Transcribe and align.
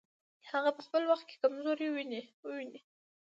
هغه 0.51 0.69
په 0.77 0.81
خپل 0.87 1.03
وخت 1.11 1.25
کې 1.29 1.41
کمزوري 1.43 1.87
وویني. 1.89 2.79